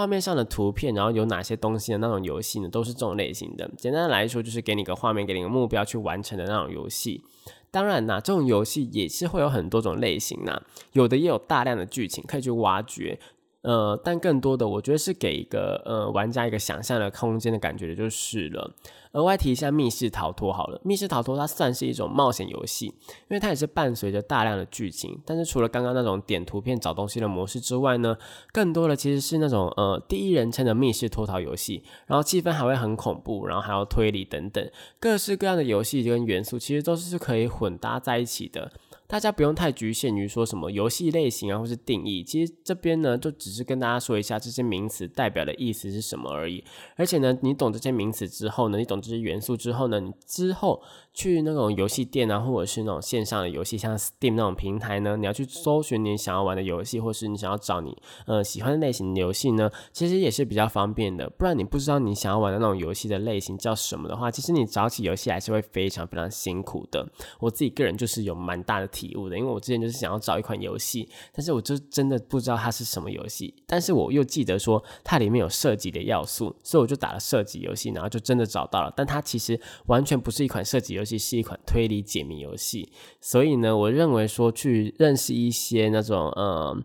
[0.01, 2.69] 画面上的图片，然后有哪些东西的那种游戏呢？
[2.71, 3.71] 都是这种类型的。
[3.77, 7.23] 简单的来说，就是给你个画面，给你个目标去完成的那种游戏。
[7.71, 13.19] 当然呐，这种游戏也是会有很多种类型呐，有的也有大量的剧情可以去挖掘。
[13.63, 18.75] 呃，但更多的，我觉得是给一个呃玩家一个想象的空间的感觉，就是了。
[19.13, 22.95] 额外提一下密室逃脱好了，密室逃脱它算是一种冒险游戏，因
[23.31, 25.21] 为它也是伴随着大量的剧情。
[25.27, 28.17] 但是除了刚刚那种点图片找东西的模式之外呢，
[28.53, 34.65] 更多的其实是那种呃第一人称的密室脱逃游戏，然后气氛还会很恐怖，然后还要推理等等，
[35.01, 38.71] 各式各样的游戏跟元素其实都是可以混搭在一起的。
[39.11, 42.23] 大家不用太局限于说什么游戏类型啊，或是定义。
[42.23, 46.63] 其实这边呢，就只是跟大家说一下这些名词代表的意思是什么而已。
[46.95, 50.81] 而且呢，你懂这些名词之后呢，你懂这些元素之后呢，你之后。
[51.13, 61.29] 去那种游戏店啊，或者是那种线上的游戏，像 Steam 那种平台呢，你要去搜寻你想要玩的游戏，或是你想要找你呃喜欢的类型的游戏呢，其实也是比较方便的。
[61.31, 67.05] 不然你不知道你想要玩的那种游戏的类型叫什么的话，其实你找起游戏还是会非常非常辛苦的。
[67.41, 78.93] 我自己个人就是有蛮大的体悟的，因为我之前就是想要找一款游戏，但是我就真的不知道它是什么游戏，但是我又记得说它里面有设计的要素，所以我就打了设计游戏，然后就真的找到了。
[78.95, 80.91] 但它其实完全不是一款设计。
[80.91, 86.77] 游戏是一款推理解谜游戏，所以呢，我认为说去认识一些那种呃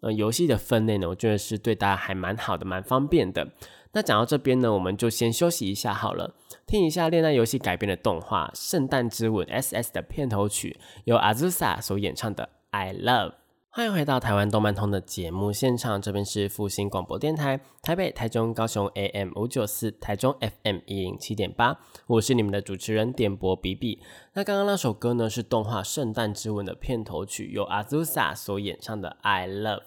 [0.00, 3.48] 呃游戏的分类呢，我觉得是对大家还蛮好的，蛮方便的。
[3.94, 6.34] 那讲到这边呢，我们就先休息一下好了，
[6.66, 13.30] 听一下恋爱游戏改编的动画《圣诞之吻》SS 的片头曲，由阿 z 萨所演唱的《I Love》。
[13.74, 23.98] 欢迎回到台湾动漫通的节目现场，这边是复兴广播电台，台北、台中、高雄 AM 五九四，台中 FM 一零七点八，我是你们的主持人点播比比。
[24.34, 29.80] 那刚刚那首歌呢，是动画《圣诞之吻》的片头曲，由阿 z 萨所演唱的《I Love》。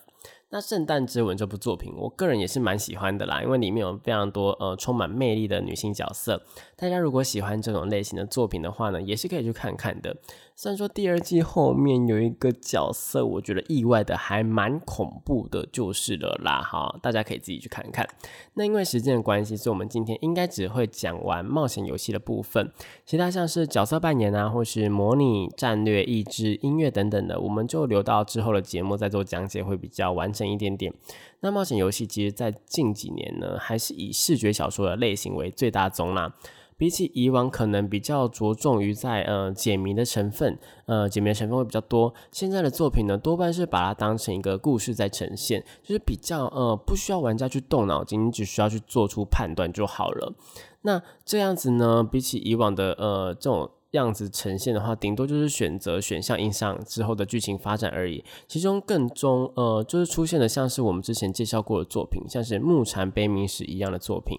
[0.56, 6.42] 那《圣诞之吻》这部作品，我个人也是蛮喜欢的啦，因为里面有非常多呃充满魅力的女性角色。
[6.78, 10.16] 大家如果喜欢这种类型的作品的话呢，也是可以去看看的。
[10.58, 16.62] 虽然说第二季后面有一个角色，我觉得意外的还蛮恐怖的，就是了啦。
[16.62, 18.08] 哈，大家可以自己去看看。
[18.54, 22.72] 那因为时间的关系，所以我们今天应该只会讲完冒险游戏的部分，
[23.06, 30.94] 其他像是角色扮演啊，或是模拟战略、意志、音乐等等的，我们就留到之后的节目再做讲解，会比较完整一点点。
[31.42, 36.34] 那冒险游戏其实，在近几年呢，还是以视觉小说的类型为最大宗啦。
[36.78, 42.14] 比起以往，可能比较着重于在呃解谜的成分，呃解谜的成分会比较多。
[42.32, 50.34] 现在的作品呢，多半是把它当成一个故事在呈现，就是比较呃不需要玩家去动脑筋，只需要去做出判断就好了。
[50.82, 58.22] 那这样子呢，比起以往的呃这种样子呈现的话，顶多就是选择选项影响之后的剧情发展而已。
[58.48, 64.38] 其中更中呃就是出现的像是我们之前介绍过的作品，像是《木蝉悲鸣时》一样的作品。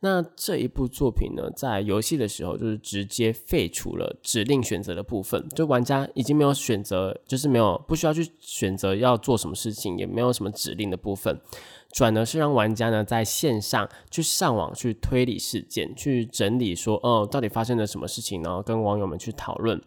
[0.00, 11.40] 那这一部作品呢，在游戏的时候就是直接废除了指令选择的部分，就玩家已经没有选择，就是没有不需要去选择要做什么事情，也没有什么指令的部分，
[11.90, 19.82] 转而是让玩家呢在线上去上网去推理事件，去整理说哦到底发生了什么事情，然后跟网友们去讨论。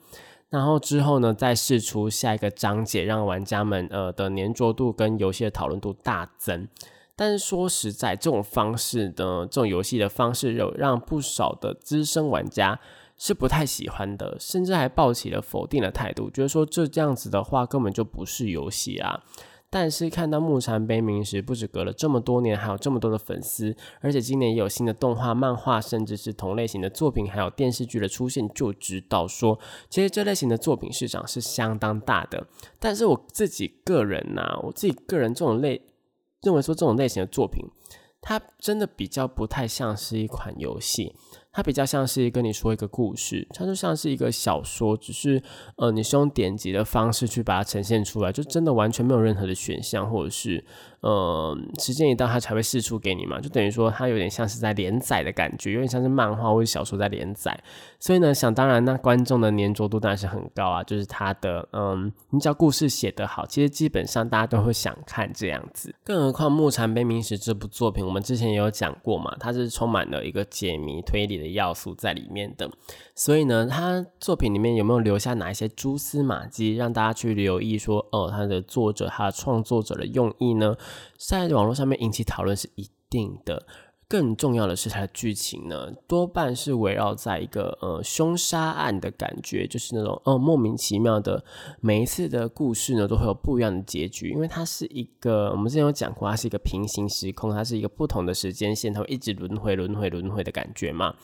[0.50, 6.68] 然后之后呢，再试出下一个章节，让玩家们呃的粘着度跟游戏的讨论度大增。
[7.16, 12.80] 但是说实在，这种方式的这种游戏的方式，有让不少的资深玩家
[13.18, 19.24] 是不太喜欢的，甚至还抱起了否定的态度，觉得说这这样子的话根本就不是游戏啊。
[19.74, 29.58] 但是看到木蝉悲鸣时，不止隔了这么多年，还有这么多的粉丝，而且今年也有新的动画、漫画，甚至是同类型的作品，还有电视剧的出现，就知道说，
[29.90, 32.46] 其实这类型的作品市场是相当大的。
[32.80, 35.82] 但是我自己个人呐，我自己个人这种类
[36.42, 37.64] 认为说，这种类型的作品，
[38.22, 41.16] 它真的比较不太像是一款游戏。
[41.54, 45.44] 它比较像是跟你说一个故事，它就像是一个小说，只是
[45.76, 50.64] 呃，你是用点击的方式去把它呈现出来，就真的完全没有任何的选项，或者是。
[51.02, 57.60] 呃，时间一到，它才会释出给你嘛，就等于说它有点像是在连载的感觉，有点像是漫画或者小说在连载。
[58.02, 60.84] 所以呢，想当然，那观众的粘着度当然是很高啊。
[60.84, 65.94] 就是他的，嗯，你只要故事写得好，其实基本上大家都会想看这样子。
[66.04, 72.68] 更何况《木蝉悲鸣时》这部作品，我们之前也有讲过嘛，它是充满了一个解谜推理的要素在里面的。
[73.14, 80.76] 所以呢，他作品里面有没有留下哪一些蛛丝马迹，让大家去留意说，哦，他的作者、他的创作者的用意呢？
[81.20, 83.68] 在网络上面引起讨论是一定的。
[84.12, 91.42] 更重要的是，它的剧情呢，多半是围绕在一个呃凶杀案的感觉，就是那种哦莫名其妙的，
[91.80, 101.16] 每一次的故事呢，都会有不一样的结局，因为它是一个我们之前有讲过，它是一个平行时空，它是一个不同的时间线，它会一直轮回、轮回、轮回的感觉嘛。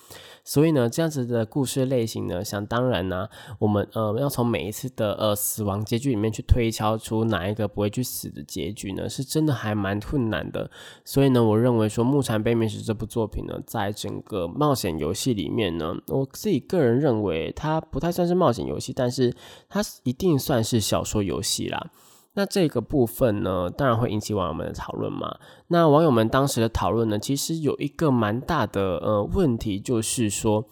[0.48, 3.28] 所以呢，这样子的故事类型呢，想当然呢，
[3.60, 10.72] 我们呃要从每一次的呃死亡结局里面去推敲出哪一个不会去死的结局呢，是真的还蛮困难的。
[11.04, 19.36] 所以呢，我认为说《木蝉悲鸣时》这部作品呢，在整个冒险游戏里面呢，我自己个人认为它不太算是冒险游戏，但是
[19.68, 21.92] 它一定算是小说游戏啦。
[22.38, 25.40] 那这个部分呢，当然会引起网友们的讨论嘛。
[25.70, 30.64] 那网友们当时的讨论呢，其实有一个蛮大的呃问题，就是说，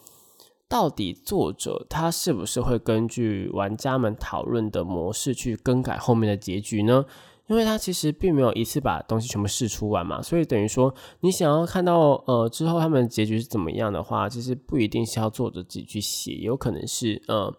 [0.68, 7.04] 到底作者他是不是会根据玩家们讨论的模式去更改后面的结局呢？
[7.48, 17.52] 因为他其实并没有一次把东西全部试出完嘛，所以等于说，你想要看到呃之后他们结局是怎么样的话，其实不一定是要作者自己去写，有可能是呃。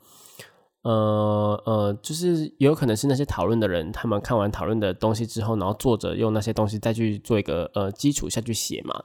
[0.84, 9.04] 呃呃，就是有可能是那些讨论的人，他们看完讨论的东西之后，然后作者用那些东西再去做一个呃基础下去写嘛。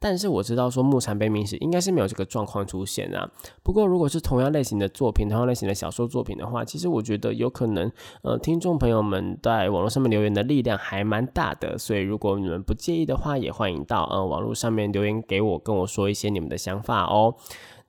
[0.00, 3.28] 但是我知道说《木蝉悲鸣史》应该是没有这个状况出现啊。
[3.64, 7.90] 不过如果是同样类型的作品，同样类型的小说作品的话，其实我觉得有可能
[8.22, 11.76] 呃，听众朋友们在网络上面留言的力量还蛮大的。
[11.76, 17.34] 所以如果你们不介意的话，也欢迎到呃网络上面留言给我，跟我说一些你们的想法哦。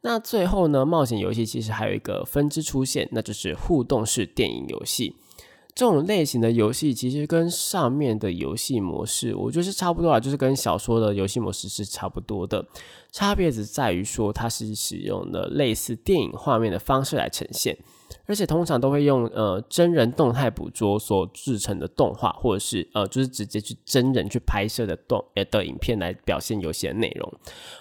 [0.01, 5.15] 那最后呢，冒险游戏其实还有一个分支出现，那就是互动式电影游戏。
[5.75, 12.65] 这种类型的游戏其实跟上面的游戏模式，我觉得是差不多啊，就是跟小说的游戏模式是差不多的。
[13.11, 17.77] 差别只在于说，它是使用的类似电影画面的方式来呈现。
[18.29, 27.33] 而且通常都会用呃真人动态捕捉所制成的动画，或者是呃就是直接去真人去拍摄的动的影片来表现游戏的内容。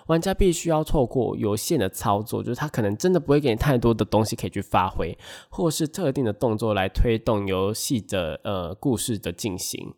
[0.06, 5.14] 玩家必须要透过有限的操作，就是他可能真的不会给你太多的东西可以去发挥，
[5.50, 9.92] 或是特定的动作来推动游戏的呃故事的进行。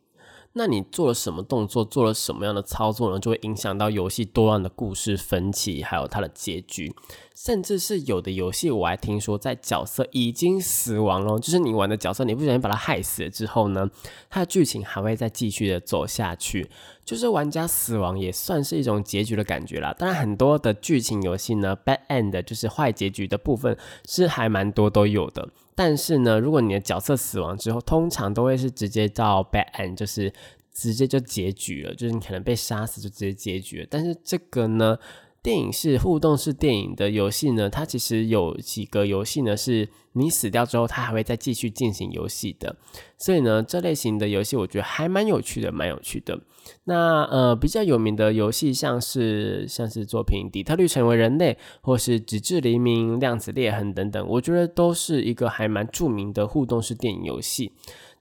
[0.53, 3.18] 那你做了什么动作，做了什么样的操作呢？
[3.20, 6.92] 就会影响到游戏多样的故事分歧，还有它的结局。
[7.34, 13.88] 甚至是有的游戏，我还听说，在角色已经死亡了，就是你玩的角色，你不小心把它害死了之后呢，
[14.28, 16.68] 它的剧情还会再继续的走下去。
[17.05, 19.94] 就是玩家死亡也算是一种结局的感觉啦。
[19.98, 23.76] 当然，很多的剧情游戏呢，bad end 就是坏结局的部分
[24.07, 25.48] 是还蛮多都有的。
[25.74, 30.32] 但是呢，如果你的角色死亡之后，通常都会是直接到 bad end，就是
[30.72, 33.86] 直接就结局了，就是你可能被杀死就直接结局了。
[33.90, 34.98] 但是这个呢？
[35.43, 42.76] 电影是互动式电影的游戏呢，它其实有几个游戏呢，是你死掉之后，它还会再继续进行游戏的。
[43.16, 46.38] 所以呢，这类型的游戏我觉得还蛮有趣的，蛮有趣的。
[46.84, 57.72] 那呃，比较有名的游戏像是像是作品《底特律成为人类》或是《直至黎明》《量子裂痕》等等，我觉得都是一个还蛮著名的互动式电影游戏。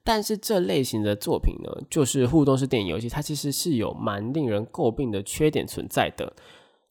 [0.02, 6.32] 但是这类型的作品呢，就是互动式电影游戏，它其实是有蛮令人诟病的缺点存在的。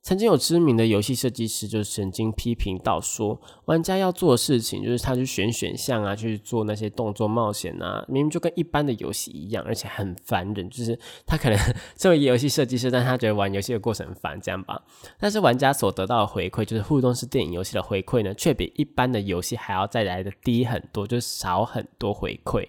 [0.01, 10.69] 曾经有知名的游戏设计师就曾经批评到说，玩家要做的事情就是他去选选项啊，去做那些动作冒险啊，明明就跟一般的游戏一样，而且很烦人。
[10.69, 10.97] 就是
[11.27, 11.59] 他可能
[11.95, 14.81] 作为游戏设计师，但他觉得玩游戏的过程很烦，这样吧。
[15.19, 22.67] 但是玩家所得到的回馈，就是互动式电影游戏的回馈呢，却比一般的游戏还要再来的低很多，就是少很多回馈。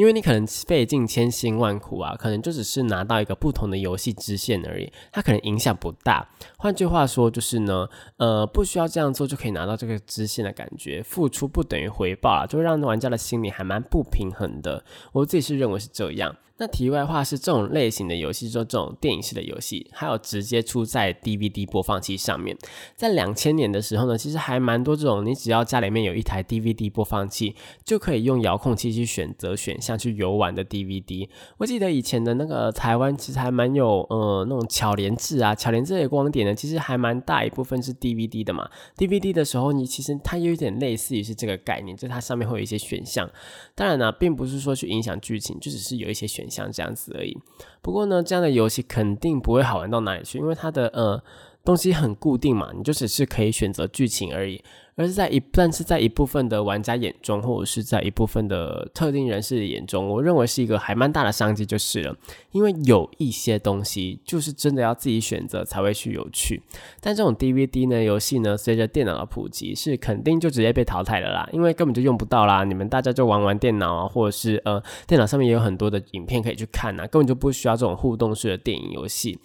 [0.00, 6.26] 因为你可能费尽千辛万苦啊，可能就只是拿到一个不同的游戏支线而已，它可能影响不大。
[6.56, 7.86] 换句话说，就是呢，
[8.16, 14.82] 呃，不需要这样做就可以拿到这个支线的感觉，付出不等于回报啊，就让玩家的心里还蛮不平衡的。
[15.12, 16.34] 我自己是认为是这样。
[16.60, 22.54] 那题外话是，这种类型的游戏，就这种电影式的游戏，还有直接出在 DVD 播放器上面。
[22.94, 31.26] 在两千年的时候呢，其实还蛮多这种，你只要家里面有一台 DVD 播放器，就可以用遥控器去选择选项去游玩的 DVD。
[31.56, 38.68] 我记得以前的那个台湾其实还蛮有，呃，那种巧连智啊，巧连智的光碟呢，其实还蛮大一部分是 DVD 的嘛。
[38.98, 43.26] DVD 的时候，你其实它有点类似于是这个概念，就它上面会有一些选项。
[43.74, 46.49] 当然呢，并不是说去影响剧情，就只是有一些选。
[46.50, 47.38] 像这样子而已。
[47.80, 51.22] 不过呢，这样的游戏肯定不会好玩到哪里去，因为它的呃
[51.64, 54.62] 东西很固定嘛，你就只是可以选择剧情而已。
[55.00, 62.14] 而是在一，但是在一部分的玩家眼中，或者是在一部分的特定人士的眼中，我认为是一个还蛮大的商机，就是了。
[62.52, 66.60] 因为有一些东西就是真的要自己选择才会去有趣。
[67.00, 72.62] 但这种 DVD 呢，游戏呢，随着电脑的普及，是肯定就直接被淘汰了啦，因为根本就用不到啦。
[72.64, 79.38] 你们大家就玩玩电脑啊，或者是呃，电脑上面也有很多的影片可以去看呐，根本就不需要这种互动式的电影游戏。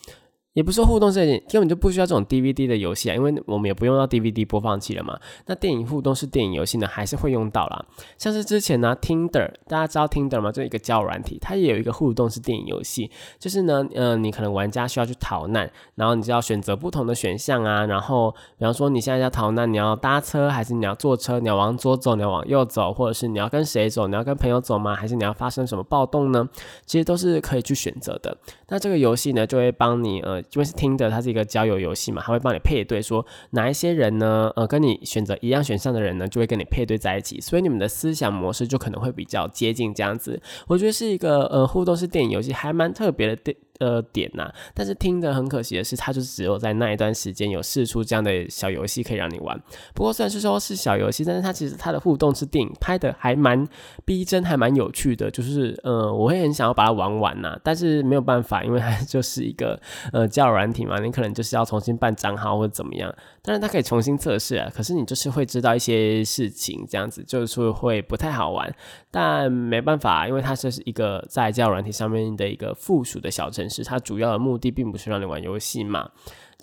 [0.55, 5.19] 也不是说互动式根本就不需要这种 DVD 的游戏啊，因为我们也不用到 DVD 播放器了嘛。
[5.47, 7.85] 那电影互动式电影游戏呢，还是会用到啦。
[8.17, 10.53] 像是之前呢，Tinder，大家知道 Tinder 吗？
[10.53, 17.85] 就一个交友软体，它也有一个互动式电影游戏，就是呢，呃，你可能玩家需要去逃难，然后你就要选择不同的选项啊。
[17.85, 21.37] 然后，比方说你现在要逃难，你要搭车还是你要坐车？
[21.41, 24.07] 你要往左走，你要往右走，或者是你要跟谁走？
[24.07, 24.95] 你要跟朋友走吗？
[24.95, 26.47] 还是你要发生什么暴动呢？
[26.85, 28.37] 其实都是可以去选择的。
[28.69, 30.41] 那这个游戏呢，就会帮你呃。
[30.53, 34.51] 因为是听的，它是一个交友游戏嘛，它会帮你配对，说哪一些人呢？
[34.55, 40.41] 呃，跟你选择一样选项的人呢，就会跟你配对在一起，所以你们的思想模式就可能会比较接近这样子。
[40.67, 43.55] 我觉得是一个呃互动式电影游戏，还蛮特别的电。
[43.79, 49.59] 呃，点呐，但是听着很可惜的是，它就只有在那一段时间有试出这样的小游戏可以让你玩。
[49.93, 53.67] 不过虽然是说是小游戏，但是它其实它的互动是电影拍的还蛮
[54.05, 55.29] 逼真，还蛮有趣的。
[55.29, 59.79] 就是呃，我会很想要把它玩完呐，但是没有办法，因为它 就是一个
[60.13, 63.13] 呃教软体嘛，你可能就是要重新办账号或者怎么样。
[63.45, 68.75] 当然它可以重新测试啊，可是你就是会知道一些事情，这样子就是会不太好玩。
[69.11, 73.69] 但没办法，因为它这是一个在交友软体上面的一个附属的小城。
[73.69, 76.09] 市它主要的目的，并不是让你玩游戏嘛，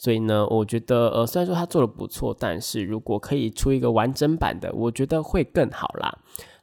[0.00, 6.18] 所以呢，我觉得呃，虽然说它做的不错，但是如果可以出一个完整版的，我觉得会更好啦。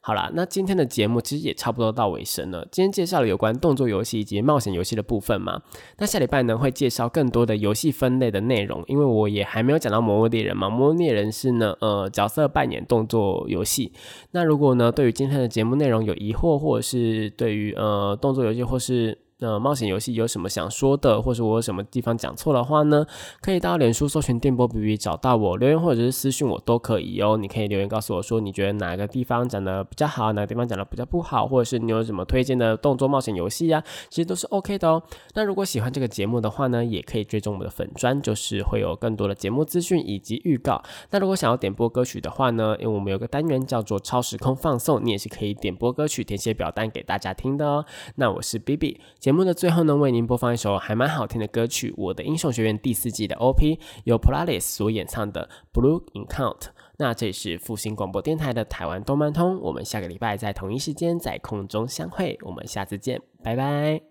[0.10, 2.68] 好啦，那今天的节目其实也差不多到尾声了。
[2.72, 5.62] 今天介绍了有关动作游戏以及冒险游戏的部分嘛，
[6.00, 13.94] 那下礼拜呢会介绍更多的游戏分类的内容，因为我也还没有讲到《魔物猎人》嘛，《魔物猎人》是呢呃角色扮演动作游戏。
[14.32, 23.06] 那如果呢对于今天的节目内容有疑惑，或者是对于呃动作游戏或是那冒险游戏有什么想说的，或者我有什么地方讲错的话呢？
[23.42, 27.38] 可以到脸书搜寻电波 B B 找到我留言，或者是私信我都可以哦。
[27.38, 33.82] 你可以留言告诉我说你觉得哪个地方讲的比较好，哪个地方讲的比较不好，或者是你有什么推荐的动作冒险游戏呀？
[34.10, 35.02] 其实都是 OK 的哦。
[35.36, 40.84] 那如果喜欢这个节目的话呢，也可以追踪我们的粉砖，就是会有更多的节目资讯以及预告。
[41.12, 47.86] 那如果想要点播歌曲的话呢，因为我们有个单元叫做超时空放送，你也是可以点播歌曲，填写表单给大家听的哦。
[48.16, 49.00] 那我是 B B。
[49.30, 55.48] 节目的最后呢，为您播放一首还蛮好听的歌曲，《我的英雄学院》第四季的 OP，由 Polaris 所演唱的
[55.80, 56.58] 《Blue Encounter》。
[56.98, 64.02] 那这里是复兴广播电台的台湾动漫通，我们下个礼拜在同一时间在空中相会，我们下次见，拜拜。